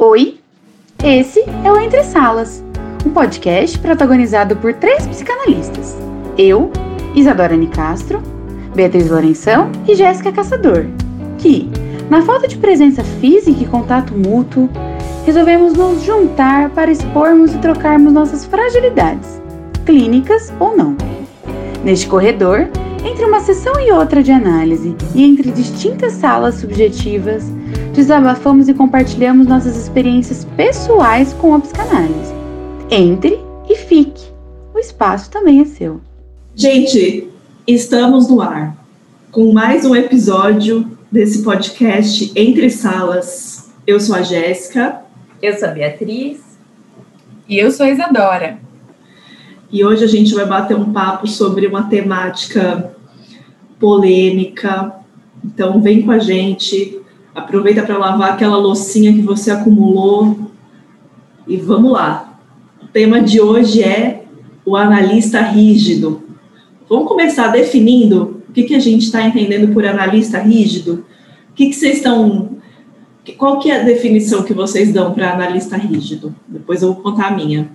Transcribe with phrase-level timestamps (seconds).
[0.00, 0.38] Oi,
[1.02, 2.62] esse é o Entre Salas,
[3.04, 5.96] um podcast protagonizado por três psicanalistas.
[6.38, 6.70] Eu,
[7.16, 8.22] Isadora Nicastro,
[8.76, 10.86] Beatriz Lourenção e Jéssica Caçador,
[11.38, 11.68] que,
[12.08, 14.70] na falta de presença física e contato mútuo,
[15.26, 19.42] resolvemos nos juntar para expormos e trocarmos nossas fragilidades,
[19.84, 20.96] clínicas ou não.
[21.82, 22.68] Neste corredor,
[23.04, 27.57] entre uma sessão e outra de análise e entre distintas salas subjetivas,
[27.98, 32.32] desabafamos e compartilhamos nossas experiências pessoais com a psicanálise.
[32.88, 34.24] Entre e fique,
[34.72, 36.00] o espaço também é seu.
[36.54, 37.28] Gente,
[37.66, 38.76] estamos no ar
[39.32, 43.68] com mais um episódio desse podcast Entre Salas.
[43.84, 45.00] Eu sou a Jéssica.
[45.42, 46.38] Eu sou a Beatriz.
[47.48, 48.60] E eu sou a Isadora.
[49.72, 52.92] E hoje a gente vai bater um papo sobre uma temática
[53.80, 54.94] polêmica.
[55.44, 56.98] Então, vem com a gente,
[57.34, 60.50] aproveita para lavar aquela loucinha que você acumulou
[61.46, 62.38] e vamos lá.
[62.82, 64.24] O tema de hoje é
[64.64, 66.22] o analista rígido.
[66.88, 71.04] Vamos começar definindo o que, que a gente está entendendo por analista rígido?
[71.50, 72.56] O que, que vocês estão.
[73.36, 76.34] Qual que é a definição que vocês dão para analista rígido?
[76.46, 77.70] Depois eu vou contar a minha.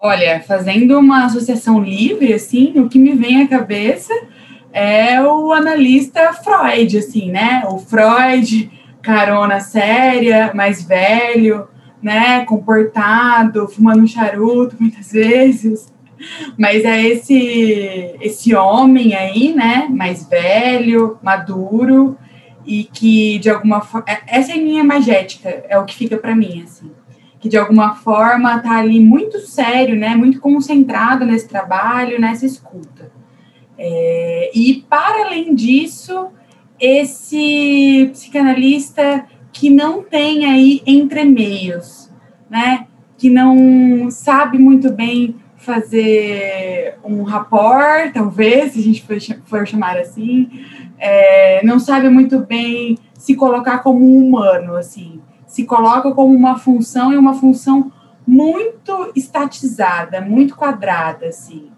[0.00, 4.12] Olha, fazendo uma associação livre, assim, o que me vem à cabeça
[4.72, 7.62] é o analista Freud, assim, né?
[7.68, 8.70] O Freud,
[9.02, 11.68] carona séria, mais velho,
[12.02, 12.44] né?
[12.44, 15.92] Comportado, fumando um charuto muitas vezes.
[16.56, 19.88] Mas é esse, esse homem aí, né?
[19.90, 22.16] Mais velho, maduro,
[22.64, 24.06] e que de alguma forma.
[24.08, 26.90] É, essa é a minha magética, é o que fica para mim, assim.
[27.40, 30.14] Que de alguma forma tá ali muito sério, né?
[30.14, 33.01] Muito concentrado nesse trabalho, nessa escuta.
[33.84, 36.28] É, e, para além disso,
[36.78, 42.08] esse psicanalista que não tem aí entremeios,
[42.48, 42.86] né?
[43.18, 49.04] Que não sabe muito bem fazer um rapport, talvez, se a gente
[49.46, 50.48] for chamar assim,
[50.96, 56.56] é, não sabe muito bem se colocar como um humano, assim, se coloca como uma
[56.56, 57.90] função e uma função
[58.24, 61.71] muito estatizada, muito quadrada, assim.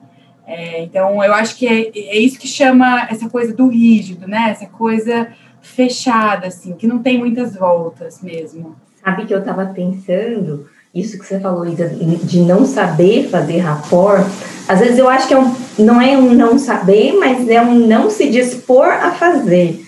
[0.47, 4.51] É, então, eu acho que é, é, isso que chama essa coisa do rígido, né?
[4.51, 5.29] Essa coisa
[5.63, 8.77] fechada, assim, que não tem muitas voltas mesmo.
[9.03, 14.25] Sabe que eu estava pensando, isso que você falou, Isa, de não saber fazer rapport,
[14.69, 17.87] às vezes eu acho que é um, não é um não saber, mas é um
[17.87, 19.85] não se dispor a fazer,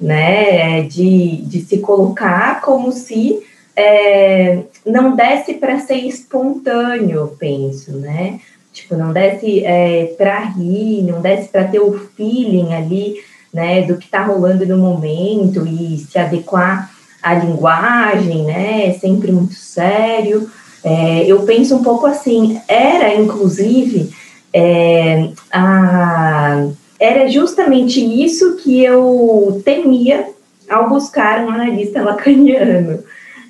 [0.00, 0.82] né?
[0.82, 3.40] De, de se colocar como se
[3.76, 8.40] é, não desse para ser espontâneo, eu penso, né?
[8.80, 13.16] Tipo, não desse é, para rir, não desse para ter o feeling ali,
[13.52, 16.90] né, do que está rolando no momento e se adequar
[17.22, 20.50] à linguagem, né, é sempre muito sério.
[20.82, 24.10] É, eu penso um pouco assim, era inclusive
[24.52, 26.66] é, a,
[26.98, 30.28] era justamente isso que eu temia
[30.68, 33.02] ao buscar um analista lacaniano.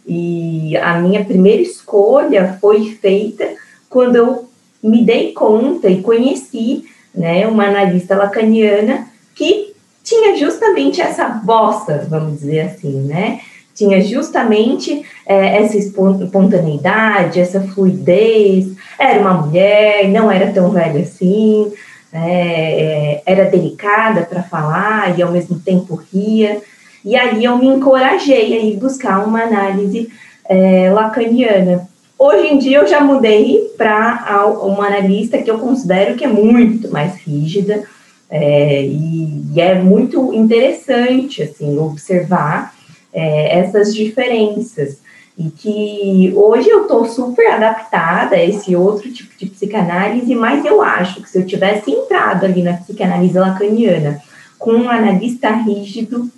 [0.06, 3.48] E a minha primeira escolha foi feita
[3.88, 4.49] quando eu
[4.82, 12.40] me dei conta e conheci né, uma analista lacaniana que tinha justamente essa bossa, vamos
[12.40, 13.40] dizer assim, né?
[13.74, 18.74] Tinha justamente é, essa espontaneidade, essa fluidez.
[18.98, 21.72] Era uma mulher, não era tão velha assim,
[22.12, 26.60] é, era delicada para falar e ao mesmo tempo ria.
[27.04, 30.10] E aí eu me encorajei a ir buscar uma análise
[30.48, 31.88] é, lacaniana.
[32.22, 36.90] Hoje em dia eu já mudei para uma analista que eu considero que é muito
[36.90, 37.84] mais rígida
[38.28, 42.74] é, e, e, é muito interessante assim observar
[43.10, 44.98] é, essas diferenças.
[45.38, 50.82] E que hoje eu estou super adaptada a esse outro tipo de psicanálise, mas eu
[50.82, 54.20] acho que se eu tivesse entrado ali na psicanálise lacaniana
[54.58, 56.30] com um analista rígido,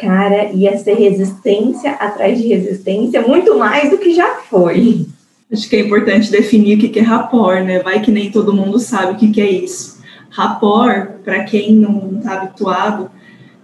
[0.00, 5.06] cara, ia ser resistência atrás de resistência, muito mais do que já foi.
[5.52, 7.80] Acho que é importante definir o que é rapport, né?
[7.80, 10.00] Vai que nem todo mundo sabe o que é isso.
[10.30, 13.10] Rapport, para quem não está habituado,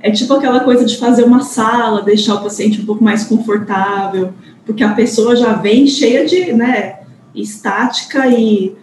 [0.00, 4.32] é tipo aquela coisa de fazer uma sala, deixar o paciente um pouco mais confortável,
[4.64, 7.00] porque a pessoa já vem cheia de, né,
[7.34, 8.74] estática e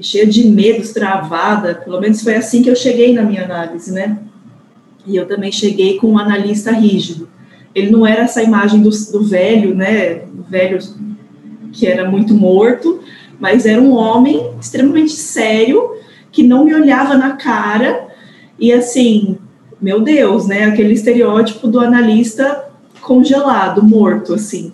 [0.00, 1.74] cheia de medos, travada.
[1.74, 4.18] Pelo menos foi assim que eu cheguei na minha análise, né?
[5.06, 7.28] E eu também cheguei com um analista rígido.
[7.74, 10.14] Ele não era essa imagem do, do velho, né?
[10.32, 10.78] Do velho
[11.72, 13.00] que era muito morto,
[13.40, 15.96] mas era um homem extremamente sério,
[16.30, 18.08] que não me olhava na cara,
[18.58, 19.38] e assim,
[19.80, 20.64] meu Deus, né?
[20.64, 22.66] Aquele estereótipo do analista
[23.00, 24.72] congelado, morto, assim.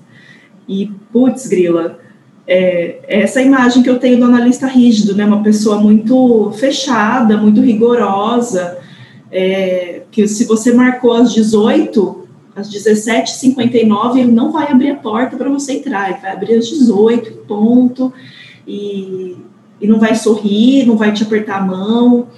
[0.68, 1.98] E, putz, grila,
[2.46, 5.24] é, essa imagem que eu tenho do analista rígido, né?
[5.24, 8.78] Uma pessoa muito fechada, muito rigorosa,
[9.30, 15.36] é, que se você marcou às 18, às 17h59, ele não vai abrir a porta
[15.36, 18.12] para você entrar, ele vai abrir às 18, ponto,
[18.66, 19.36] e,
[19.80, 22.28] e não vai sorrir, não vai te apertar a mão.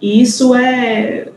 [0.00, 1.28] E isso é,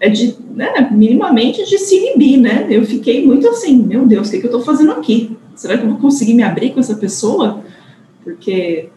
[0.00, 2.66] é de, né, minimamente de se inibir, né?
[2.70, 5.36] Eu fiquei muito assim, meu Deus, o que, que eu estou fazendo aqui?
[5.54, 7.62] Será que eu vou conseguir me abrir com essa pessoa?
[8.24, 8.88] Porque,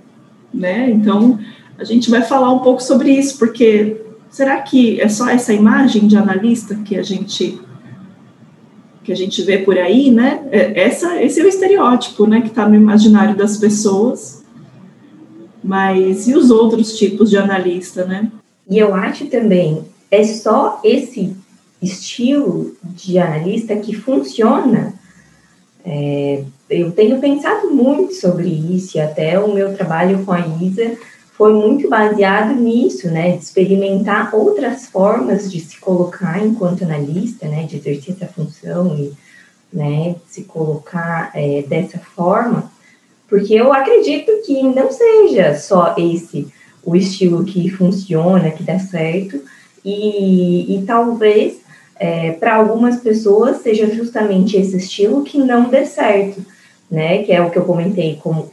[0.54, 0.90] né?
[0.90, 1.40] Então,
[1.78, 3.98] a gente vai falar um pouco sobre isso, porque
[4.31, 7.62] será que é só essa imagem de analista que a gente
[9.04, 10.48] que a gente vê por aí, né?
[10.51, 14.44] É, essa, esse é o estereótipo, né, que está no imaginário das pessoas.
[15.63, 18.31] Mas e os outros tipos de analista, né?
[18.69, 21.36] E eu acho também é só esse
[21.81, 24.94] estilo de analista que funciona
[25.83, 30.95] é, eu tenho pensado muito sobre isso e até o meu trabalho com a Isa
[31.42, 37.64] foi muito baseado nisso, né, de experimentar outras formas de se colocar enquanto analista, né,
[37.64, 39.12] de exercer essa função e,
[39.74, 42.72] né, se colocar é, dessa forma,
[43.28, 46.48] porque eu acredito que não seja só esse
[46.84, 49.42] o estilo que funciona, que dá certo,
[49.84, 51.60] e, e talvez
[51.96, 56.46] é, para algumas pessoas seja justamente esse estilo que não dê certo,
[56.90, 57.24] né?
[57.24, 58.52] Que é o que eu comentei como,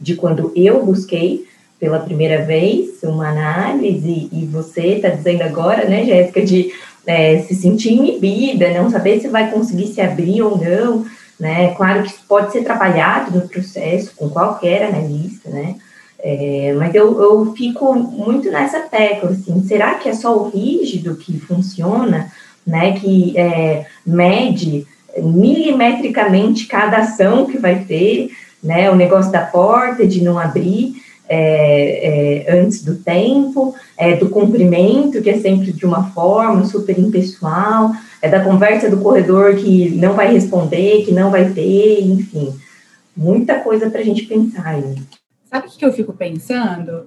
[0.00, 1.51] de quando eu busquei
[1.82, 6.72] pela primeira vez uma análise e você está dizendo agora, né, Jéssica, de
[7.04, 11.04] é, se sentir inibida, não saber se vai conseguir se abrir ou não,
[11.40, 11.74] né?
[11.74, 15.74] Claro que isso pode ser trabalhado no processo com qualquer analista, né?
[16.20, 21.16] É, mas eu, eu fico muito nessa tecla, assim, será que é só o rígido
[21.16, 22.30] que funciona?
[22.64, 24.86] né, que é, mede
[25.18, 28.30] milimetricamente cada ação que vai ter,
[28.62, 34.28] né, o negócio da porta, de não abrir é, é, antes do tempo, é, do
[34.28, 39.90] cumprimento, que é sempre de uma forma super impessoal, é da conversa do corredor que
[39.90, 42.54] não vai responder, que não vai ter, enfim,
[43.16, 44.96] muita coisa para a gente pensar aí.
[45.44, 47.06] Sabe o que eu fico pensando?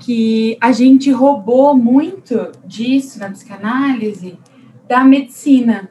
[0.00, 4.38] Que a gente roubou muito disso na psicanálise,
[4.88, 5.88] da medicina,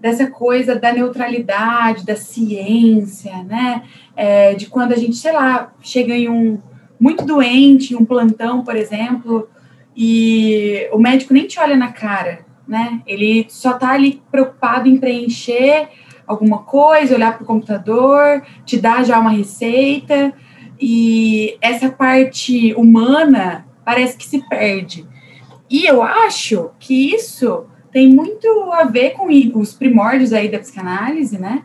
[0.00, 3.82] dessa coisa da neutralidade, da ciência, né?
[4.16, 6.58] É, de quando a gente, sei lá, chega em um
[7.00, 9.48] muito doente, um plantão, por exemplo,
[9.96, 13.00] e o médico nem te olha na cara, né?
[13.06, 15.88] Ele só tá ali preocupado em preencher
[16.26, 20.32] alguma coisa, olhar para o computador, te dar já uma receita,
[20.80, 25.06] e essa parte humana parece que se perde.
[25.70, 29.26] E eu acho que isso tem muito a ver com
[29.58, 31.64] os primórdios aí da psicanálise, né?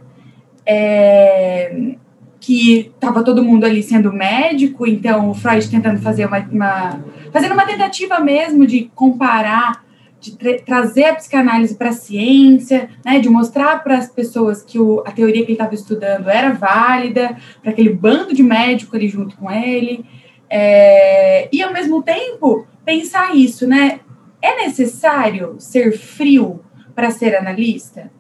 [0.66, 1.96] É,
[2.44, 7.00] que estava todo mundo ali sendo médico, então o Freud tentando fazer uma, uma
[7.32, 9.86] fazendo uma tentativa mesmo de comparar,
[10.20, 14.78] de tra trazer a psicanálise para a ciência, né, de mostrar para as pessoas que
[14.78, 19.08] o, a teoria que ele estava estudando era válida, para aquele bando de médico ali
[19.08, 20.04] junto com ele,
[20.50, 24.02] é, e ao mesmo tempo pensar isso, né?
[24.42, 26.60] É necessário ser frio
[26.94, 28.12] para ser analista?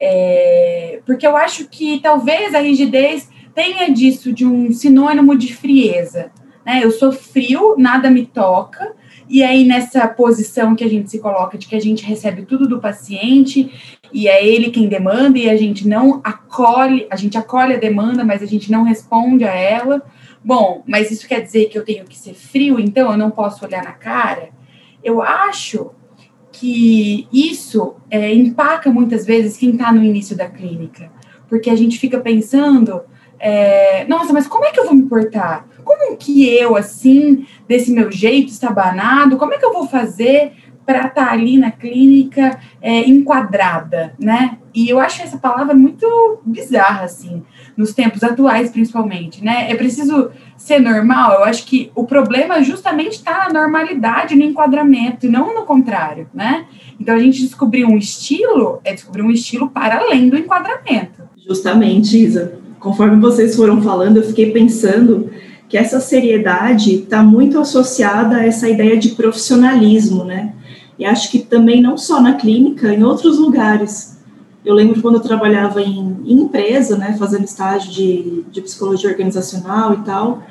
[0.00, 6.32] É, porque eu acho que talvez a rigidez tenha disso de um sinônimo de frieza.
[6.64, 6.80] Né?
[6.82, 8.94] Eu sou frio, nada me toca,
[9.28, 12.68] e aí nessa posição que a gente se coloca de que a gente recebe tudo
[12.68, 13.72] do paciente
[14.12, 18.24] e é ele quem demanda e a gente não acolhe, a gente acolhe a demanda,
[18.24, 20.02] mas a gente não responde a ela.
[20.44, 23.64] Bom, mas isso quer dizer que eu tenho que ser frio, então eu não posso
[23.64, 24.50] olhar na cara?
[25.02, 25.90] Eu acho
[26.54, 31.10] que isso é, empaca muitas vezes quem está no início da clínica,
[31.48, 33.02] porque a gente fica pensando,
[33.40, 35.66] é, nossa, mas como é que eu vou me portar?
[35.84, 40.52] Como que eu, assim, desse meu jeito estabanado, como é que eu vou fazer
[40.84, 44.58] para estar tá ali na clínica é, enquadrada, né?
[44.74, 47.42] E eu acho essa palavra muito bizarra, assim,
[47.76, 49.70] nos tempos atuais, principalmente, né?
[49.70, 51.34] É preciso ser normal.
[51.34, 56.28] Eu acho que o problema justamente está na normalidade, no enquadramento, e não no contrário,
[56.34, 56.66] né?
[56.98, 61.22] Então, a gente descobrir um estilo é descobrir um estilo para além do enquadramento.
[61.46, 62.58] Justamente, Isa.
[62.80, 65.30] Conforme vocês foram falando, eu fiquei pensando
[65.68, 70.53] que essa seriedade está muito associada a essa ideia de profissionalismo, né?
[70.98, 74.18] E acho que também não só na clínica, em outros lugares.
[74.64, 79.94] Eu lembro quando eu trabalhava em, em empresa, né, fazendo estágio de, de psicologia organizacional
[79.94, 80.42] e tal,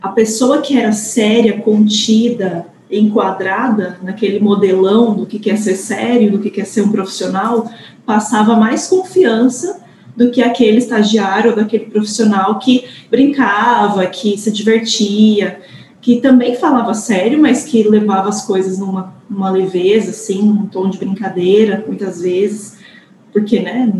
[0.00, 6.38] a pessoa que era séria, contida, enquadrada naquele modelão do que quer ser sério, do
[6.38, 7.70] que quer ser um profissional,
[8.04, 9.80] passava mais confiança
[10.14, 15.60] do que aquele estagiário daquele profissional que brincava, que se divertia,
[16.02, 20.90] que também falava sério, mas que levava as coisas numa, numa leveza, assim, num tom
[20.90, 22.76] de brincadeira, muitas vezes,
[23.32, 23.92] porque, né,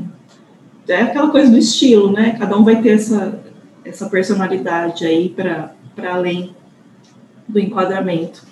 [0.89, 3.41] é aquela coisa do estilo, né, cada um vai ter essa,
[3.85, 5.73] essa personalidade aí para
[6.11, 6.57] além
[7.49, 8.45] do enquadramento.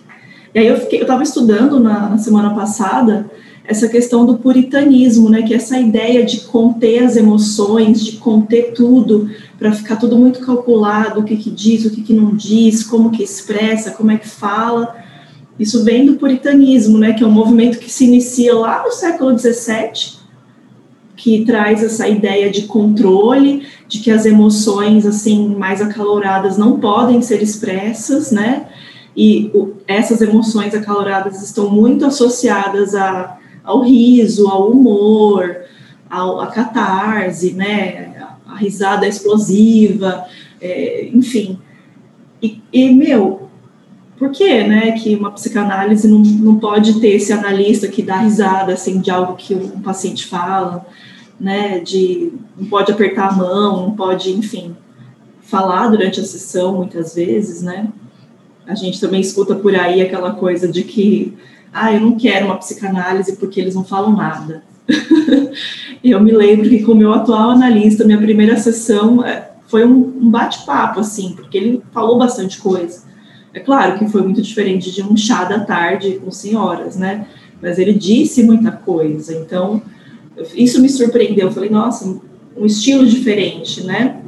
[0.54, 3.28] E aí eu fiquei, eu estava estudando na, na semana passada
[3.70, 8.72] essa questão do puritanismo, né, que é essa ideia de conter as emoções, de conter
[8.72, 12.82] tudo, para ficar tudo muito calculado, o que, que diz, o que, que não diz,
[12.82, 14.96] como que expressa, como é que fala.
[15.56, 19.38] Isso vem do puritanismo, né, que é um movimento que se inicia lá no século
[19.38, 20.18] XVII,
[21.14, 27.22] que traz essa ideia de controle, de que as emoções assim mais acaloradas não podem
[27.22, 28.66] ser expressas, né?
[29.16, 29.52] E
[29.86, 35.56] essas emoções acaloradas estão muito associadas a ao riso, ao humor,
[36.08, 40.24] ao, à catarse, né, a, a risada explosiva,
[40.60, 41.58] é, enfim.
[42.42, 43.48] E, e, meu,
[44.18, 48.72] por que, né, que uma psicanálise não, não pode ter esse analista que dá risada,
[48.72, 50.86] assim, de algo que um paciente fala,
[51.38, 54.76] né, de não pode apertar a mão, não pode, enfim,
[55.40, 57.88] falar durante a sessão, muitas vezes, né,
[58.66, 61.36] a gente também escuta por aí aquela coisa de que
[61.72, 64.62] ah, eu não quero uma psicanálise porque eles não falam nada.
[66.02, 70.30] eu me lembro que com o meu atual analista, minha primeira sessão é, foi um,
[70.30, 73.04] bate-papo, assim, porque ele falou bastante coisa.
[73.54, 77.26] É claro que foi muito diferente de um chá da tarde com senhoras, né?
[77.62, 79.82] Mas ele disse muita coisa, então
[80.54, 81.48] isso me surpreendeu.
[81.48, 82.20] Eu falei, nossa,
[82.56, 84.20] um estilo diferente, né?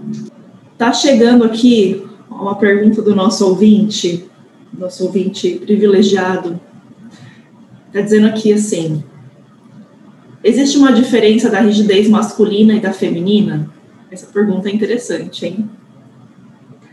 [0.76, 4.28] Tá chegando aqui uma pergunta do nosso ouvinte,
[4.76, 6.60] nosso ouvinte privilegiado,
[7.92, 9.04] Está dizendo aqui assim:
[10.42, 13.70] existe uma diferença da rigidez masculina e da feminina?
[14.10, 15.68] Essa pergunta é interessante, hein?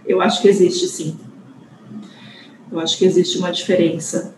[0.05, 1.15] Eu acho que existe sim.
[2.69, 4.35] Eu acho que existe uma diferença.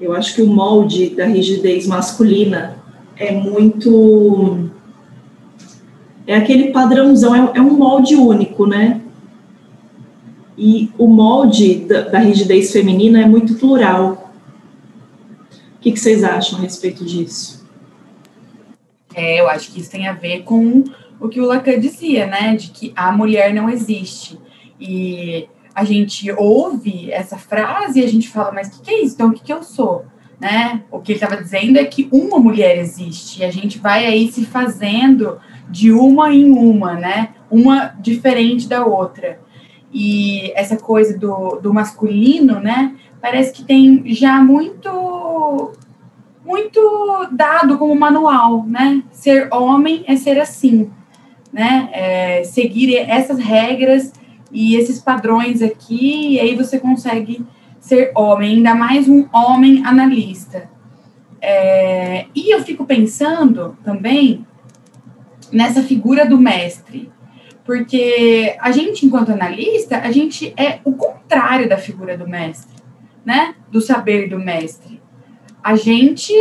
[0.00, 2.78] Eu acho que o molde da rigidez masculina
[3.14, 4.70] é muito.
[6.26, 9.02] É aquele padrãozão, é, é um molde único, né?
[10.56, 14.23] E o molde da rigidez feminina é muito plural
[15.84, 17.62] que, que vocês acham a respeito disso?
[19.14, 20.82] É, eu acho que isso tem a ver com
[21.20, 22.56] o que o Lacan dizia, né?
[22.56, 24.38] De que a mulher não existe.
[24.80, 29.02] E a gente ouve essa frase e a gente fala, mas o que, que, é
[29.02, 29.14] isso?
[29.14, 30.06] Então, o que, que eu sou?
[30.40, 30.82] Né?
[30.90, 33.42] O que ele estava dizendo é que uma mulher existe.
[33.42, 35.38] E a gente vai aí se fazendo
[35.68, 37.34] de uma em uma, né?
[37.50, 39.38] Uma diferente da outra.
[39.94, 42.94] E essa coisa do, do masculino, né?
[43.24, 45.72] parece que tem já muito
[46.44, 49.02] muito dado como manual, né?
[49.10, 50.90] Ser homem é ser assim,
[51.50, 51.88] né?
[51.90, 54.12] É seguir essas regras
[54.52, 57.42] e esses padrões aqui, e aí você consegue
[57.80, 60.68] ser homem, ainda mais um homem analista.
[61.40, 64.46] É, e eu fico pensando também
[65.50, 67.10] nessa figura do mestre,
[67.64, 72.74] porque a gente, enquanto analista, a gente é o contrário da figura do mestre
[73.24, 75.00] né, do saber do mestre.
[75.62, 76.32] A gente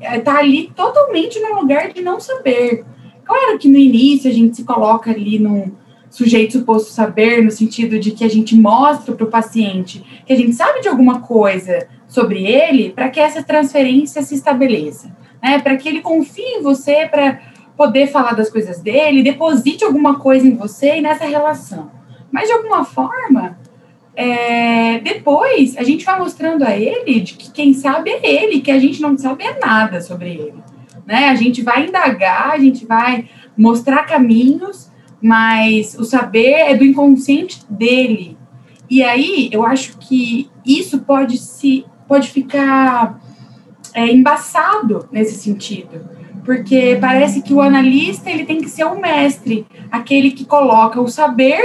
[0.00, 2.84] está ali totalmente no lugar de não saber.
[3.24, 5.72] Claro que no início a gente se coloca ali num
[6.10, 10.36] sujeito suposto saber, no sentido de que a gente mostra para o paciente que a
[10.36, 15.58] gente sabe de alguma coisa sobre ele, para que essa transferência se estabeleça, né?
[15.58, 17.40] Para que ele confie em você para
[17.76, 21.90] poder falar das coisas dele, deposite alguma coisa em você e nessa relação.
[22.32, 23.58] Mas de alguma forma,
[24.14, 28.70] é, depois a gente vai mostrando a ele de que quem sabe é ele, que
[28.70, 30.54] a gente não sabe é nada sobre ele.
[31.06, 31.28] Né?
[31.28, 34.90] A gente vai indagar, a gente vai mostrar caminhos,
[35.20, 38.36] mas o saber é do inconsciente dele.
[38.88, 43.20] E aí eu acho que isso pode se pode ficar
[43.92, 46.15] é, embaçado nesse sentido,
[46.46, 51.08] porque parece que o analista ele tem que ser o mestre, aquele que coloca o
[51.08, 51.60] saber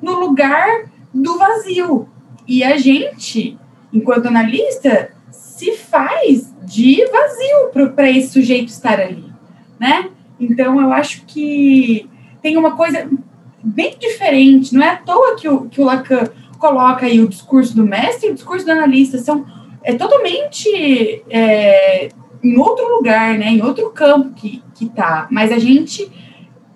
[0.00, 2.06] no lugar do vazio.
[2.46, 3.58] E a gente,
[3.90, 9.24] enquanto analista, se faz de vazio para esse sujeito estar ali,
[9.80, 10.10] né?
[10.38, 12.08] Então, eu acho que
[12.42, 13.08] tem uma coisa
[13.64, 16.28] bem diferente, não é à toa que o, que o Lacan
[16.58, 19.46] coloca aí o discurso do mestre e o discurso do analista, são
[19.82, 22.08] é totalmente é,
[22.46, 26.10] em outro lugar, né, em outro campo que, que tá, mas a gente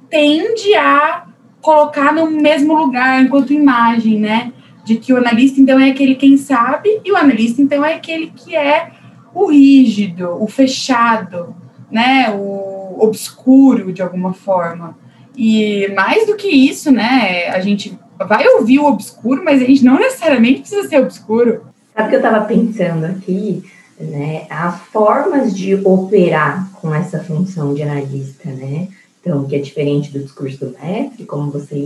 [0.09, 1.25] tende a
[1.61, 4.53] colocar no mesmo lugar enquanto imagem, né?
[4.83, 8.33] De que o analista, então, é aquele quem sabe, e o analista, então, é aquele
[8.35, 8.91] que é
[9.33, 11.55] o rígido, o fechado,
[11.91, 12.31] né?
[12.31, 14.97] O, obscuro de alguma forma.
[15.37, 19.85] E mais do que isso, né, a gente vai ouvir o obscuro, mas a gente
[19.85, 21.65] não necessariamente precisa ser obscuro.
[21.95, 23.63] Sabe o que eu estava pensando aqui?
[24.01, 24.47] Né?
[24.49, 28.89] Há formas de operar com essa função de analista, né?
[29.21, 31.77] Então, que é diferente do discurso do mestre, como você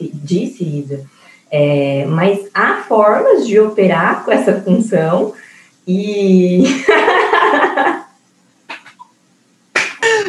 [0.00, 1.06] disse, Isa.
[1.50, 5.32] É, mas há formas de operar com essa função
[5.86, 6.64] e.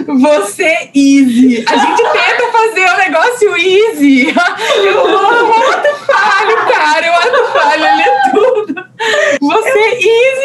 [0.08, 1.64] Você easy.
[1.68, 4.34] A gente tenta fazer o negócio easy.
[4.84, 7.12] Eu amo o ato falho, cara.
[7.12, 8.74] O ato falho, ele é tudo.
[9.40, 10.39] Você easy,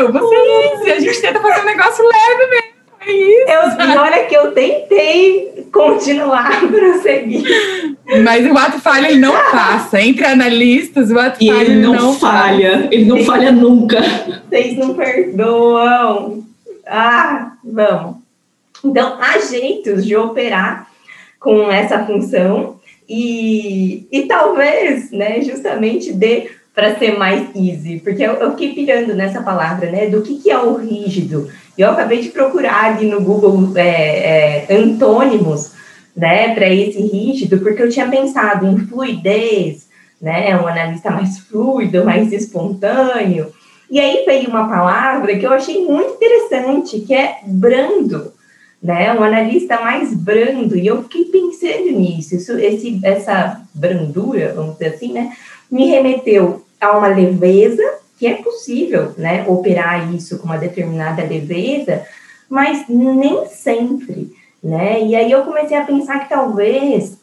[0.00, 0.12] meu.
[0.12, 0.90] Você easy.
[0.90, 2.76] A gente tenta fazer um negócio leve mesmo.
[3.00, 3.80] É isso.
[3.80, 7.96] Eu, e olha que eu tentei continuar prosseguir.
[8.22, 10.00] Mas o ato falho ele não passa.
[10.00, 12.88] Entre analistas, o ato e falho ele não, não falha.
[12.90, 14.00] Ele não falha nunca.
[14.48, 16.44] Vocês não perdoam.
[16.86, 18.16] Ah, vamos.
[18.84, 20.88] Então, há jeitos de operar
[21.40, 22.76] com essa função
[23.08, 29.14] e, e talvez, né, justamente dê para ser mais easy, porque eu, eu, fiquei pirando
[29.14, 31.48] nessa palavra, né, do que, que é o rígido.
[31.76, 35.72] E eu acabei de procurar ali no Google é, é, antônimos,
[36.14, 39.88] né, para esse rígido, porque eu tinha pensado em fluidez,
[40.20, 43.46] né, um analista mais fluido, mais espontâneo.
[43.90, 48.36] E aí veio uma palavra que eu achei muito interessante, que é brando
[48.82, 49.12] né?
[49.14, 54.94] Um analista mais brando, e eu fiquei pensando nisso, isso, esse, essa brandura, vamos dizer
[54.94, 55.32] assim, né?
[55.70, 57.82] Me remeteu a uma leveza,
[58.18, 59.44] que é possível, né?
[59.46, 62.02] Operar isso com uma determinada leveza,
[62.48, 65.02] mas nem sempre, né?
[65.02, 67.18] E aí eu comecei a pensar que talvez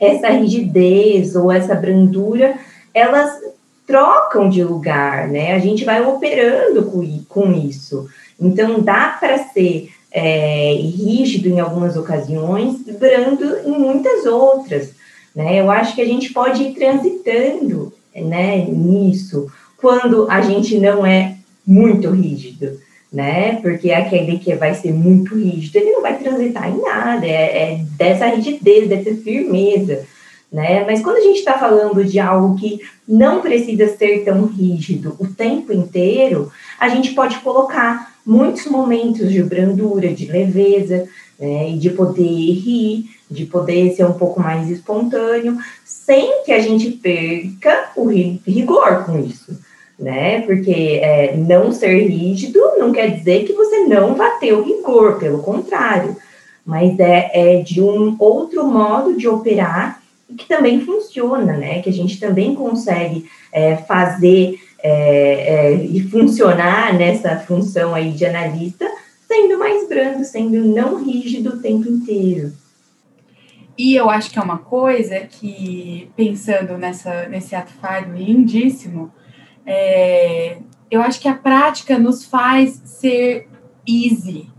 [0.00, 2.56] essa rigidez ou essa brandura,
[2.92, 3.40] elas
[3.86, 5.54] trocam de lugar, né?
[5.54, 8.08] A gente vai operando com, com isso.
[8.40, 14.90] Então, dá para ser é, rígido em algumas ocasiões, brando em muitas outras.
[15.34, 15.60] Né?
[15.60, 19.50] Eu acho que a gente pode ir transitando né, nisso
[19.82, 21.34] quando a gente não é
[21.66, 22.78] muito rígido,
[23.12, 23.56] né?
[23.60, 27.84] Porque aquele que vai ser muito rígido, ele não vai transitar em nada, é, é
[27.98, 30.04] dessa rigidez, dessa firmeza,
[30.52, 30.84] né?
[30.86, 35.26] Mas quando a gente está falando de algo que não precisa ser tão rígido o
[35.26, 41.08] tempo inteiro, a gente pode colocar muitos momentos de brandura, de leveza,
[41.40, 45.58] né, e de poder rir, de poder ser um pouco mais espontâneo,
[46.12, 49.58] sem que a gente perca o rigor com isso,
[49.98, 50.42] né?
[50.42, 55.18] Porque é, não ser rígido não quer dizer que você não vai ter o rigor,
[55.18, 56.14] pelo contrário,
[56.66, 60.02] mas é, é de um outro modo de operar
[60.36, 61.80] que também funciona, né?
[61.80, 68.26] Que a gente também consegue é, fazer é, é, e funcionar nessa função aí de
[68.26, 68.86] analista,
[69.26, 72.52] sendo mais brando, sendo não rígido o tempo inteiro.
[73.76, 79.12] E eu acho que é uma coisa que, pensando nessa, nesse ato falho lindíssimo,
[79.64, 80.58] é,
[80.90, 83.48] eu acho que a prática nos faz ser
[83.88, 84.50] easy.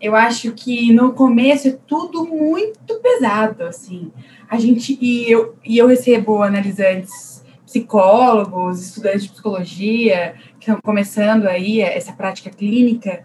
[0.00, 4.10] Eu acho que no começo é tudo muito pesado, assim.
[4.50, 11.46] A gente, e eu, e eu recebo analisantes psicólogos, estudantes de psicologia, que estão começando
[11.46, 13.24] aí essa prática clínica,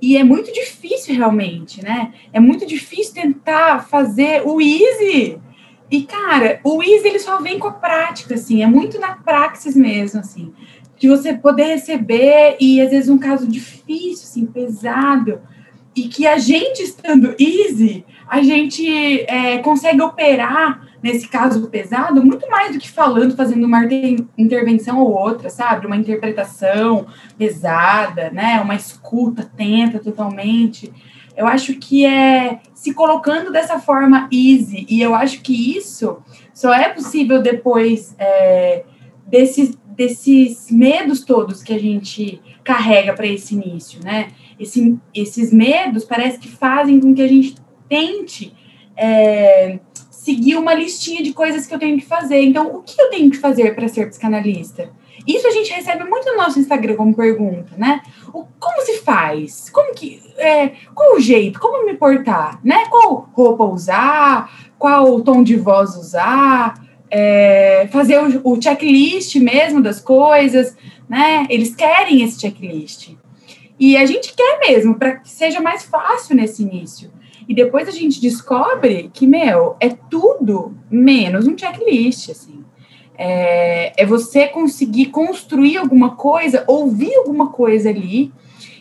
[0.00, 2.12] e é muito difícil realmente, né?
[2.32, 5.38] É muito difícil tentar fazer o easy.
[5.90, 9.74] E, cara, o easy ele só vem com a prática, assim, é muito na praxis
[9.74, 10.52] mesmo, assim,
[10.98, 15.40] de você poder receber, e às vezes um caso difícil, assim, pesado,
[15.96, 22.48] e que a gente estando easy, a gente é, consegue operar nesse caso pesado, muito
[22.50, 23.84] mais do que falando, fazendo uma
[24.36, 25.86] intervenção ou outra, sabe?
[25.86, 27.06] Uma interpretação
[27.36, 28.60] pesada, né?
[28.60, 30.92] Uma escuta atenta totalmente.
[31.36, 36.18] Eu acho que é se colocando dessa forma easy, e eu acho que isso
[36.52, 38.84] só é possível depois é,
[39.24, 44.28] desses, desses medos todos que a gente carrega para esse início, né?
[44.58, 47.54] Esse, esses medos parece que fazem com que a gente
[47.88, 48.52] tente
[48.96, 49.78] é,
[50.28, 52.42] seguir uma listinha de coisas que eu tenho que fazer.
[52.42, 54.90] Então, o que eu tenho que fazer para ser psicanalista?
[55.26, 58.02] Isso a gente recebe muito no nosso Instagram como pergunta, né?
[58.28, 59.70] O, como se faz?
[59.70, 60.20] Como que.
[60.36, 61.58] É, qual o jeito?
[61.58, 62.60] Como me portar?
[62.62, 62.84] Né?
[62.90, 64.70] Qual roupa usar?
[64.78, 66.74] Qual tom de voz usar?
[67.10, 70.76] É, fazer o, o checklist mesmo das coisas,
[71.08, 71.46] né?
[71.48, 73.14] Eles querem esse checklist.
[73.80, 77.10] E a gente quer mesmo, para que seja mais fácil nesse início.
[77.48, 82.62] E depois a gente descobre que, meu, é tudo menos um checklist, assim.
[83.16, 88.30] É, é você conseguir construir alguma coisa, ouvir alguma coisa ali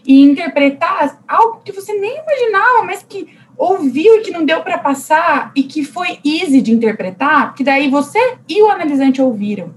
[0.06, 4.78] e interpretar algo que você nem imaginava, mas que ouviu e que não deu para
[4.78, 9.74] passar e que foi easy de interpretar, que daí você e o analisante ouviram.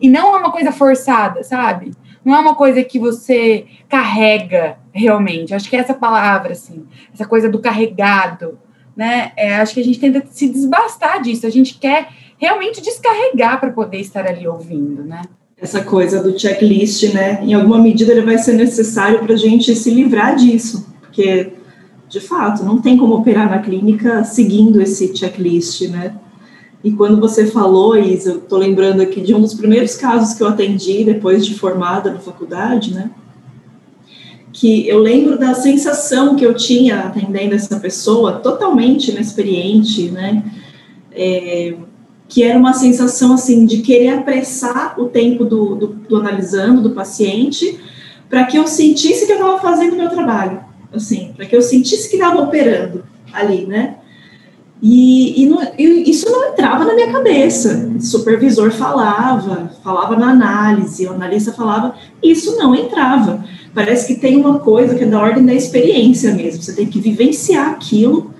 [0.00, 1.92] E não é uma coisa forçada, sabe?
[2.24, 5.54] Não é uma coisa que você carrega realmente.
[5.54, 8.58] Acho que é essa palavra, assim, essa coisa do carregado,
[8.96, 9.32] né?
[9.36, 11.46] É, acho que a gente tenta se desbastar disso.
[11.46, 12.08] A gente quer
[12.38, 15.22] realmente descarregar para poder estar ali ouvindo, né?
[15.56, 17.40] Essa coisa do checklist, né?
[17.42, 21.52] Em alguma medida ele vai ser necessário para a gente se livrar disso, porque
[22.08, 26.14] de fato não tem como operar na clínica seguindo esse checklist, né?
[26.84, 30.42] E quando você falou, Isa, eu estou lembrando aqui de um dos primeiros casos que
[30.42, 33.10] eu atendi depois de formada na faculdade, né?
[34.52, 40.44] Que eu lembro da sensação que eu tinha atendendo essa pessoa, totalmente inexperiente, né?
[41.10, 41.74] É,
[42.28, 46.90] que era uma sensação assim de querer apressar o tempo do, do, do analisando do
[46.90, 47.80] paciente
[48.28, 50.60] para que eu sentisse que eu estava fazendo o meu trabalho,
[50.92, 53.96] assim, para que eu sentisse que estava operando ali, né?
[54.86, 57.90] E, e, não, e, isso não entrava na minha cabeça.
[57.96, 63.42] O supervisor falava, falava na análise, o analista falava, isso não entrava.
[63.74, 66.62] Parece que tem uma coisa que é da ordem da experiência mesmo.
[66.62, 68.34] Você tem que vivenciar aquilo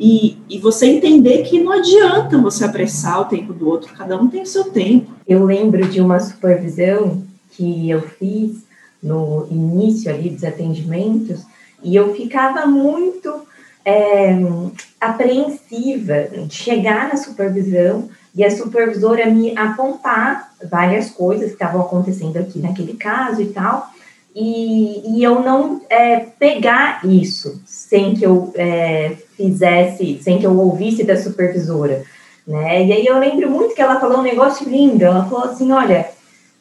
[0.00, 4.26] e, e você entender que não adianta você apressar o tempo do outro, cada um
[4.26, 5.10] tem o seu tempo.
[5.28, 8.64] Eu lembro de uma supervisão que eu fiz
[9.02, 11.42] no início ali dos atendimentos
[11.82, 13.44] e eu ficava muito
[13.84, 14.32] é,
[15.00, 22.36] apreensiva de chegar na supervisão e a supervisora me apontar várias coisas que estavam acontecendo
[22.36, 23.88] aqui naquele caso e tal,
[24.34, 30.58] e, e eu não é, pegar isso sem que eu é, fizesse, sem que eu
[30.58, 32.02] ouvisse da supervisora,
[32.44, 32.84] né?
[32.84, 36.08] E aí eu lembro muito que ela falou um negócio lindo, ela falou assim, olha,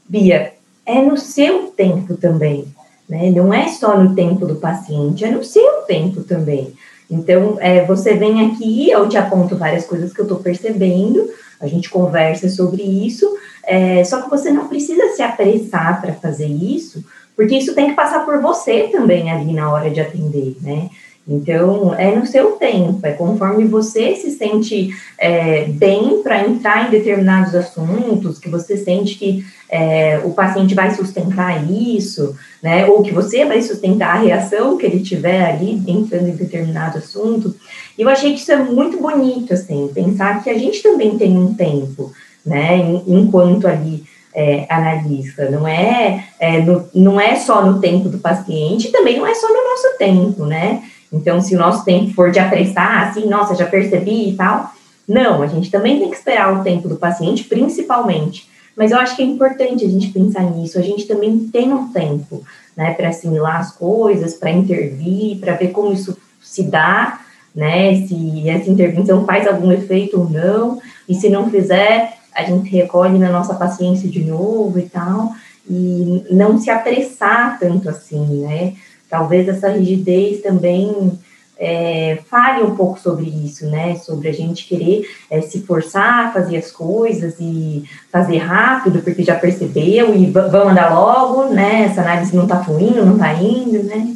[0.07, 0.53] Bia,
[0.85, 2.65] é no seu tempo também,
[3.09, 3.31] né?
[3.31, 6.73] Não é só no tempo do paciente, é no seu tempo também.
[7.09, 11.67] Então, é, você vem aqui, eu te aponto várias coisas que eu estou percebendo, a
[11.67, 17.03] gente conversa sobre isso, é, só que você não precisa se apressar para fazer isso,
[17.35, 20.89] porque isso tem que passar por você também ali na hora de atender, né?
[21.25, 26.91] Então, é no seu tempo, é conforme você se sente é, bem para entrar em
[26.91, 32.85] determinados assuntos, que você sente que é, o paciente vai sustentar isso, né?
[32.87, 37.55] Ou que você vai sustentar a reação que ele tiver ali entrando em determinado assunto.
[37.97, 41.37] E eu achei que isso é muito bonito, assim, pensar que a gente também tem
[41.37, 42.11] um tempo,
[42.45, 43.01] né?
[43.07, 44.03] Enquanto ali
[44.35, 45.49] é, analista.
[45.49, 49.47] Não é, é no, não é só no tempo do paciente, também não é só
[49.47, 50.83] no nosso tempo, né?
[51.13, 54.71] Então, se o nosso tempo for de apressar, assim, nossa, já percebi e tal,
[55.07, 58.49] não, a gente também tem que esperar o tempo do paciente, principalmente.
[58.75, 60.79] Mas eu acho que é importante a gente pensar nisso.
[60.79, 62.41] A gente também tem um tempo,
[62.75, 67.21] né, para assimilar as coisas, para intervir, para ver como isso se dá,
[67.55, 72.69] né, se essa intervenção faz algum efeito ou não, e se não fizer, a gente
[72.71, 75.31] recolhe na nossa paciência de novo e tal,
[75.69, 78.73] e não se apressar tanto assim, né?
[79.13, 81.19] Talvez essa rigidez também
[81.55, 83.93] é, fale um pouco sobre isso, né?
[83.97, 89.21] Sobre a gente querer é, se forçar a fazer as coisas e fazer rápido, porque
[89.21, 91.83] já percebeu e vamos andar logo, né?
[91.83, 94.15] Essa análise não está fluindo, não está indo, né?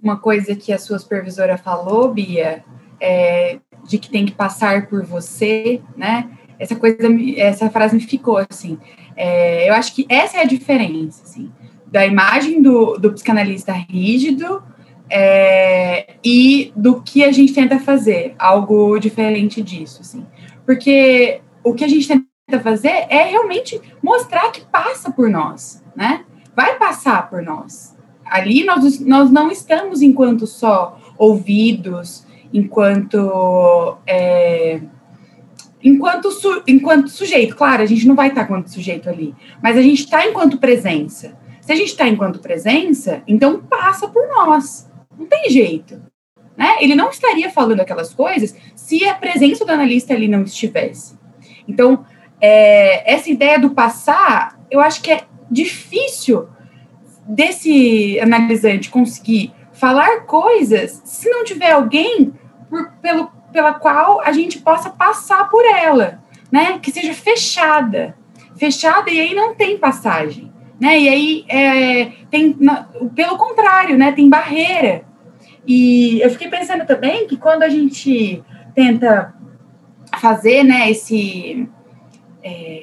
[0.00, 2.62] Uma coisa que a sua supervisora falou, Bia,
[3.00, 3.58] é
[3.88, 6.30] de que tem que passar por você, né?
[6.62, 6.96] essa coisa,
[7.36, 8.78] essa frase me ficou assim.
[9.16, 11.50] É, eu acho que essa é a diferença, assim,
[11.92, 14.62] da imagem do, do psicanalista rígido
[15.10, 20.26] é, e do que a gente tenta fazer, algo diferente disso, assim.
[20.64, 26.24] Porque o que a gente tenta fazer é realmente mostrar que passa por nós, né?
[26.56, 27.94] Vai passar por nós.
[28.24, 34.80] Ali nós, nós não estamos enquanto só ouvidos, enquanto é,
[35.84, 37.54] enquanto, su, enquanto sujeito.
[37.54, 41.36] Claro, a gente não vai estar enquanto sujeito ali, mas a gente está enquanto presença.
[41.62, 44.90] Se a gente está enquanto presença, então passa por nós.
[45.18, 46.02] Não tem jeito.
[46.54, 46.76] Né?
[46.80, 51.18] Ele não estaria falando aquelas coisas se a presença do analista ali não estivesse.
[51.66, 52.04] Então,
[52.38, 56.46] é, essa ideia do passar, eu acho que é difícil
[57.26, 62.34] desse analisante conseguir falar coisas se não tiver alguém
[62.68, 66.20] por, pelo pela qual a gente possa passar por ela,
[66.50, 66.78] né?
[66.78, 68.16] Que seja fechada,
[68.56, 70.51] fechada e aí não tem passagem,
[70.82, 70.98] né?
[70.98, 72.58] E aí é, tem,
[73.14, 74.10] pelo contrário, né?
[74.10, 75.04] Tem barreira.
[75.64, 78.42] E eu fiquei pensando também que quando a gente
[78.74, 79.32] tenta
[80.18, 80.90] fazer, né?
[80.90, 81.68] Esse
[82.42, 82.82] é,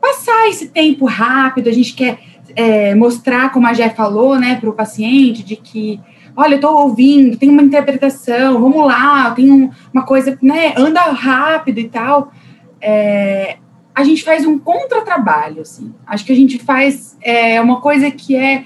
[0.00, 2.18] passar esse tempo rápido, a gente quer
[2.56, 6.00] é, mostrar, como a Jé falou, né, para o paciente, de que,
[6.36, 11.00] olha, eu estou ouvindo, tem uma interpretação, vamos lá, tem um, uma coisa, né, anda
[11.02, 12.32] rápido e tal.
[12.80, 13.58] É,
[13.94, 15.92] a gente faz um contratrabalho, assim.
[16.06, 18.64] Acho que a gente faz é, uma coisa que é,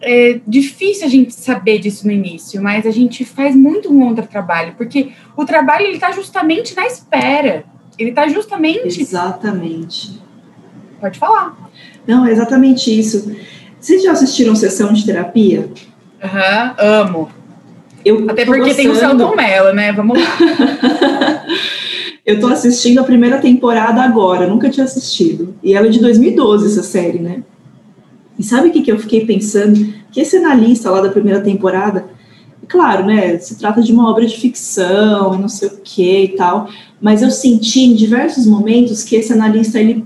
[0.00, 4.74] é difícil a gente saber disso no início, mas a gente faz muito um contratrabalho,
[4.76, 7.64] porque o trabalho ele está justamente na espera.
[7.98, 9.00] Ele está justamente.
[9.00, 10.22] Exatamente.
[11.00, 11.56] Pode falar.
[12.06, 13.34] Não, é exatamente isso.
[13.78, 15.68] Vocês já assistiram sessão de terapia?
[16.22, 17.30] Aham, uhum, amo.
[18.04, 18.76] Eu Até porque gostando.
[18.76, 19.92] tem o Celton Mello, né?
[19.92, 20.28] Vamos lá.
[22.28, 25.54] Eu tô assistindo a primeira temporada agora, nunca tinha assistido.
[25.62, 27.42] E ela é de 2012, essa série, né?
[28.38, 29.94] E sabe o que, que eu fiquei pensando?
[30.12, 32.04] Que esse analista lá da primeira temporada,
[32.68, 33.38] claro, né?
[33.38, 36.68] Se trata de uma obra de ficção não sei o que e tal,
[37.00, 40.04] mas eu senti em diversos momentos que esse analista ele,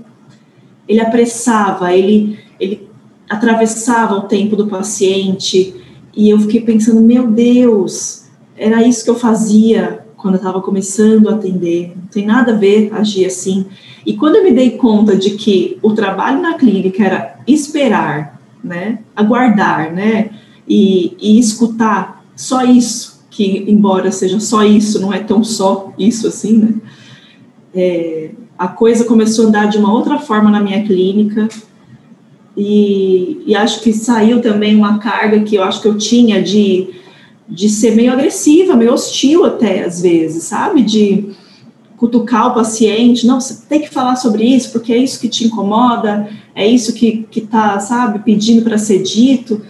[0.87, 2.87] ele apressava, ele, ele
[3.29, 5.75] atravessava o tempo do paciente,
[6.15, 11.27] e eu fiquei pensando, meu Deus, era isso que eu fazia quando eu estava começando
[11.27, 13.65] a atender, não tem nada a ver agir assim.
[14.05, 18.99] E quando eu me dei conta de que o trabalho na clínica era esperar, né,
[19.13, 20.29] aguardar, né,
[20.65, 26.25] e, e escutar só isso, que embora seja só isso, não é tão só isso
[26.25, 26.73] assim, né,
[27.75, 31.49] é, a coisa começou a andar de uma outra forma na minha clínica,
[32.55, 37.02] e, e acho que saiu também uma carga que eu acho que eu tinha de
[37.47, 40.81] de ser meio agressiva, meio hostil até às vezes, sabe?
[40.81, 41.31] De
[41.97, 45.45] cutucar o paciente, não, você tem que falar sobre isso, porque é isso que te
[45.45, 49.61] incomoda, é isso que, que tá, sabe, pedindo para ser dito.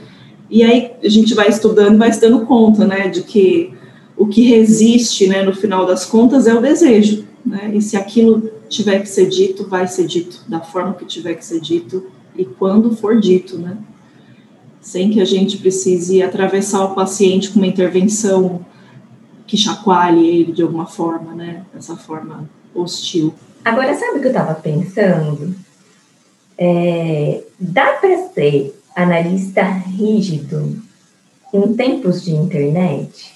[0.49, 3.73] E aí a gente vai estudando, vai se dando conta, né, de que
[4.17, 7.71] o que resiste, né, no final das contas é o desejo, né?
[7.73, 11.45] E se aquilo tiver que ser dito, vai ser dito da forma que tiver que
[11.45, 12.05] ser dito
[12.35, 13.77] e quando for dito, né?
[14.83, 18.63] Sem que a gente precise atravessar o paciente com uma intervenção
[19.47, 21.63] que chacoalhe ele de alguma forma, né?
[21.73, 23.33] Dessa forma hostil.
[23.63, 25.55] Agora, sabe o que eu estava pensando?
[26.57, 30.81] É, dá para ser analista rígido
[31.53, 33.31] em tempos de internet,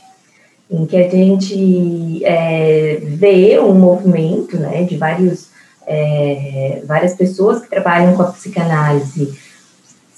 [0.69, 5.47] em que a gente é, vê um movimento né, de vários,
[5.85, 9.46] é, várias pessoas que trabalham com a psicanálise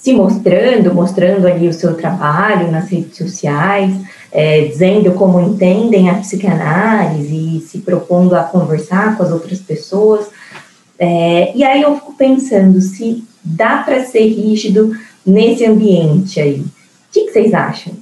[0.00, 3.94] se mostrando, mostrando ali o seu trabalho nas redes sociais,
[4.32, 10.30] é, dizendo como entendem a psicanálise e se propondo a conversar com as outras pessoas.
[10.98, 16.60] É, e aí eu fico pensando se dá para ser rígido nesse ambiente aí.
[16.60, 16.70] O
[17.12, 17.92] que, que vocês acham?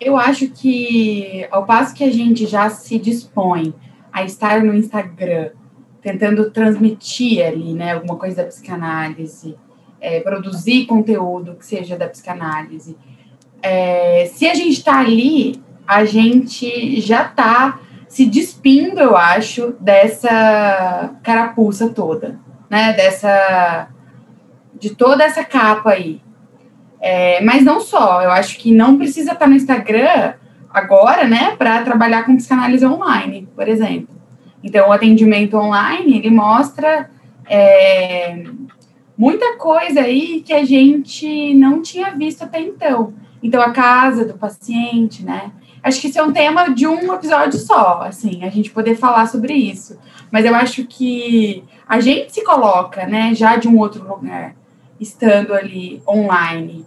[0.00, 3.74] Eu acho que ao passo que a gente já se dispõe
[4.12, 5.50] a estar no Instagram
[6.00, 9.56] tentando transmitir ali, né, alguma coisa da psicanálise,
[10.00, 12.96] é, produzir conteúdo que seja da psicanálise.
[13.62, 21.14] É, se a gente está ali, a gente já está se despindo, eu acho, dessa
[21.22, 22.38] carapuça toda,
[22.70, 22.92] né?
[22.94, 23.88] Dessa.
[24.78, 26.20] de toda essa capa aí.
[27.00, 30.34] É, mas não só, eu acho que não precisa estar tá no Instagram
[30.68, 34.14] agora, né, para trabalhar com psicanálise online, por exemplo.
[34.62, 37.08] Então, o atendimento online, ele mostra
[37.48, 38.42] é,
[39.18, 43.12] muita coisa aí que a gente não tinha visto até então.
[43.42, 45.50] Então, a casa do paciente, né?
[45.82, 49.26] Acho que isso é um tema de um episódio só, assim, a gente poder falar
[49.26, 49.98] sobre isso.
[50.30, 54.54] Mas eu acho que a gente se coloca, né, já de um outro lugar,
[55.00, 56.84] estando ali online.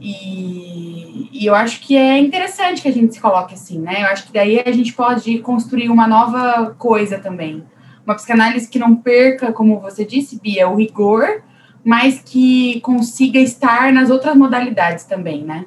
[0.00, 4.02] E, e eu acho que é interessante que a gente se coloque assim, né?
[4.02, 7.64] Eu acho que daí a gente pode construir uma nova coisa também
[8.06, 11.42] uma psicanálise que não perca, como você disse, Bia, o rigor,
[11.84, 15.66] mas que consiga estar nas outras modalidades também, né?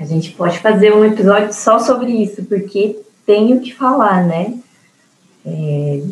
[0.00, 4.54] A gente pode fazer um episódio só sobre isso, porque tenho que falar, né?
[5.46, 6.02] É,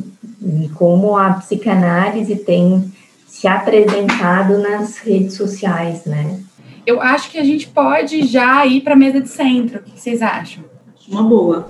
[0.42, 2.92] e como a psicanálise tem
[3.26, 6.38] se apresentado nas redes sociais, né?
[6.86, 9.78] Eu acho que a gente pode já ir para a mesa de centro.
[9.78, 10.64] O que vocês acham?
[11.08, 11.66] Uma boa.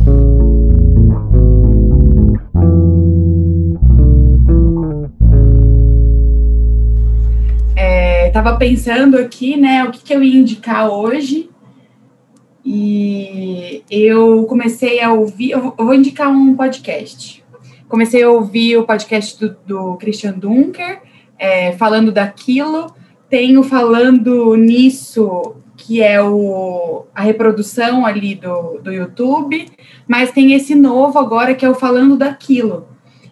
[8.33, 11.51] Estava pensando aqui, né, o que, que eu ia indicar hoje.
[12.65, 17.45] E eu comecei a ouvir, eu vou indicar um podcast.
[17.87, 21.03] Comecei a ouvir o podcast do, do Christian Dunker,
[21.39, 22.95] é, falando daquilo.
[23.29, 29.67] Tenho falando nisso, que é o, a reprodução ali do, do YouTube,
[30.09, 32.89] mas tem esse novo agora, que é o Falando daquilo,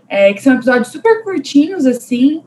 [0.09, 2.43] é, que são episódios super curtinhos, assim,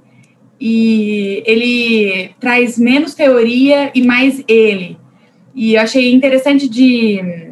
[0.65, 4.97] e ele traz menos teoria e mais ele.
[5.53, 7.51] E eu achei interessante de,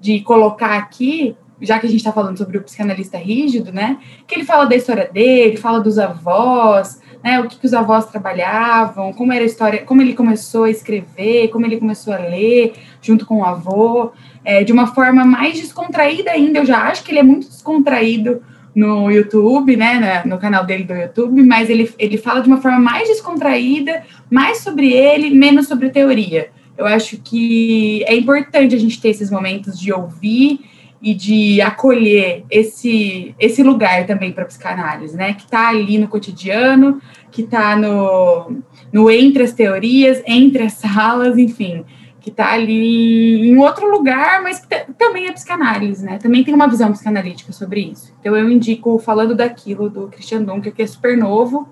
[0.00, 3.98] de colocar aqui, já que a gente está falando sobre o psicanalista rígido, né?
[4.26, 7.38] Que ele fala da história dele, fala dos avós, né?
[7.38, 11.46] O que, que os avós trabalhavam, como era a história, como ele começou a escrever,
[11.50, 14.10] como ele começou a ler junto com o avô,
[14.44, 16.58] é, de uma forma mais descontraída ainda.
[16.58, 18.42] Eu já acho que ele é muito descontraído
[18.76, 22.78] no YouTube, né, no canal dele do YouTube, mas ele, ele fala de uma forma
[22.78, 26.50] mais descontraída, mais sobre ele, menos sobre teoria.
[26.76, 30.60] Eu acho que é importante a gente ter esses momentos de ouvir
[31.00, 35.32] e de acolher esse, esse lugar também para a psicanálise, né?
[35.32, 37.00] Que está ali no cotidiano,
[37.32, 38.58] que está no,
[38.92, 41.82] no entre as teorias, entre as salas, enfim,
[42.26, 44.66] que está ali em outro lugar, mas que
[44.98, 46.18] também é psicanálise, né?
[46.18, 48.12] Também tem uma visão psicanalítica sobre isso.
[48.18, 51.68] Então eu indico Falando daquilo do Christian Dunker, que é super novo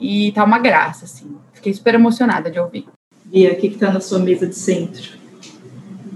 [0.00, 1.36] e tá uma graça, assim.
[1.52, 2.86] Fiquei super emocionada de ouvir.
[3.24, 5.16] Bia, o que está na sua mesa de centro?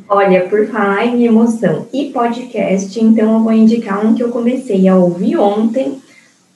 [0.09, 4.89] Olha, por falar em emoção e podcast, então eu vou indicar um que eu comecei
[4.89, 6.02] a ouvir ontem.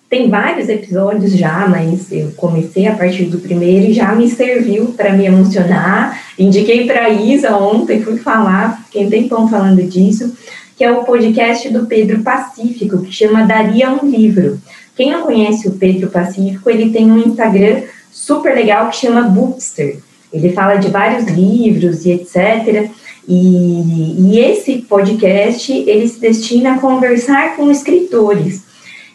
[0.09, 4.95] Tem vários episódios já, mas eu comecei a partir do primeiro e já me serviu
[4.97, 6.23] para me emocionar.
[6.39, 10.33] Indiquei para Isa ontem, fui falar, fiquei um tempão falando disso,
[10.77, 14.61] que é o podcast do Pedro Pacífico, que chama Daria um Livro.
[14.95, 19.99] Quem não conhece o Pedro Pacífico, ele tem um Instagram super legal que chama Bookster.
[20.33, 22.91] Ele fala de vários livros e etc.
[23.29, 28.63] E, e, esse podcast ele se destina a conversar com escritores.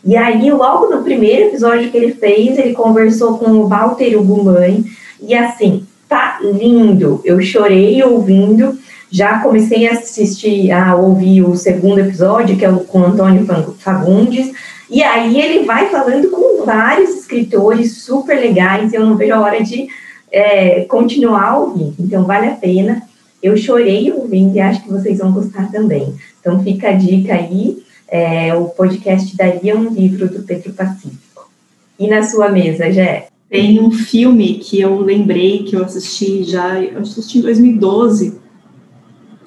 [0.03, 4.85] E aí, logo no primeiro episódio que ele fez, ele conversou com o Walter Ugumani,
[5.21, 7.21] e assim, tá lindo.
[7.23, 8.77] Eu chorei ouvindo.
[9.09, 13.45] Já comecei a assistir, a ouvir o segundo episódio, que é o com Antônio
[13.77, 14.51] Fagundes.
[14.89, 18.93] E aí ele vai falando com vários escritores super legais.
[18.93, 19.87] Eu não vejo a hora de
[20.31, 21.95] é, continuar ouvindo.
[21.99, 23.03] Então, vale a pena.
[23.43, 26.15] Eu chorei ouvindo e acho que vocês vão gostar também.
[26.39, 27.83] Então, fica a dica aí.
[28.11, 31.49] É, o podcast daria um livro do Pedro Pacífico.
[31.97, 33.29] E na sua mesa, Jé?
[33.49, 38.39] Tem um filme que eu lembrei que eu assisti já, eu assisti em 2012,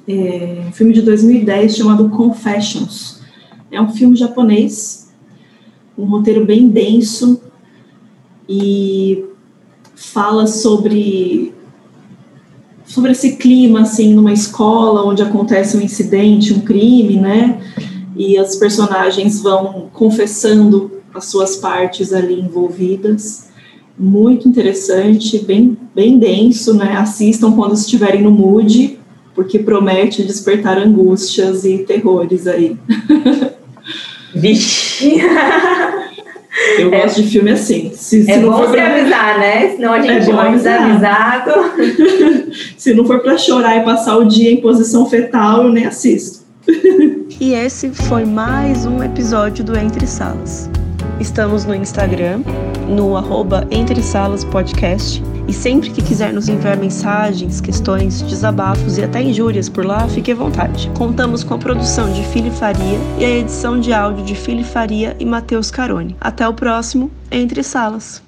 [0.09, 3.21] é, um filme de 2010 chamado Confessions.
[3.71, 5.13] É um filme japonês,
[5.97, 7.41] um roteiro bem denso
[8.49, 9.25] e
[9.95, 11.53] fala sobre
[12.85, 17.61] sobre esse clima assim numa escola onde acontece um incidente, um crime, né?
[18.17, 23.49] E as personagens vão confessando as suas partes ali envolvidas.
[23.99, 26.97] Muito interessante, bem bem denso, né?
[26.97, 28.99] Assistam quando estiverem no mood,
[29.35, 32.77] porque promete despertar angústias e terrores aí.
[34.35, 35.21] Vixe!
[36.79, 37.91] Eu é, gosto de filme assim.
[37.95, 38.87] Se, se é não bom for pra...
[38.87, 39.71] avisar, né?
[39.71, 41.53] Senão a gente é vai desavisado.
[42.79, 46.45] se não for para chorar e passar o dia em posição fetal, eu nem assisto.
[47.41, 50.71] E esse foi mais um episódio do Entre Salas.
[51.21, 52.41] Estamos no Instagram,
[52.89, 59.05] no arroba Entre Salas Podcast e sempre que quiser nos enviar mensagens, questões, desabafos e
[59.05, 60.91] até injúrias por lá, fique à vontade.
[60.97, 65.17] Contamos com a produção de Fili Faria e a edição de áudio de Fili Faria
[65.19, 66.17] e Matheus Carone.
[66.21, 68.24] Até o próximo Entre Salas.